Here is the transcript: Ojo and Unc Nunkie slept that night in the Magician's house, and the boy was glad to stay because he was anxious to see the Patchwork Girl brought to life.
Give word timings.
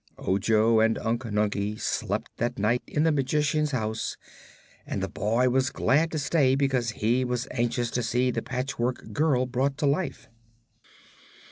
Ojo 0.17 0.79
and 0.79 0.97
Unc 0.97 1.25
Nunkie 1.25 1.79
slept 1.79 2.31
that 2.37 2.57
night 2.57 2.81
in 2.87 3.03
the 3.03 3.11
Magician's 3.11 3.69
house, 3.69 4.17
and 4.83 4.99
the 5.03 5.07
boy 5.07 5.47
was 5.49 5.69
glad 5.69 6.11
to 6.11 6.17
stay 6.17 6.55
because 6.55 6.89
he 6.89 7.23
was 7.23 7.47
anxious 7.51 7.91
to 7.91 8.01
see 8.01 8.31
the 8.31 8.41
Patchwork 8.41 9.13
Girl 9.13 9.45
brought 9.45 9.77
to 9.77 9.85
life. 9.85 10.27